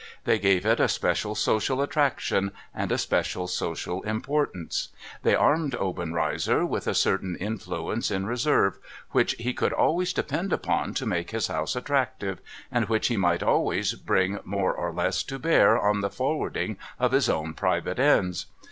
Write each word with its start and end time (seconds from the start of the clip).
They 0.23 0.39
gave 0.39 0.65
it 0.65 0.79
a 0.79 0.87
special 0.87 1.35
social 1.35 1.79
attraction 1.79 2.53
and 2.73 2.91
a 2.91 2.97
special 2.97 3.47
social 3.47 4.01
importance. 4.01 4.87
They 5.21 5.35
armed 5.35 5.75
Obenreizer 5.75 6.65
with 6.65 6.87
a 6.87 6.95
certain 6.95 7.35
influence 7.35 8.09
in 8.09 8.25
reserve, 8.25 8.79
which 9.11 9.33
he 9.33 9.53
could 9.53 9.73
always 9.73 10.11
depend 10.11 10.53
upon 10.53 10.95
to 10.95 11.05
make 11.05 11.29
his 11.29 11.49
house 11.49 11.75
attractive, 11.75 12.39
and 12.71 12.89
which 12.89 13.09
he 13.09 13.15
might 13.17 13.43
always 13.43 13.93
bring 13.93 14.39
more 14.43 14.73
or 14.73 14.91
less 14.91 15.21
to 15.25 15.37
bear 15.37 15.79
on 15.79 16.01
the 16.01 16.09
forwarding 16.09 16.77
of 16.99 17.11
his 17.11 17.29
own 17.29 17.53
private 17.53 17.99
ends. 17.99 18.47